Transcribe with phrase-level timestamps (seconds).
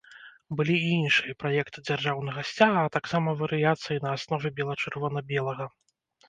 [0.59, 5.71] Былі і іншыя праекты дзяржаўнага сцяга, а таксама варыяцыі на аснове бела-чырвона-белага.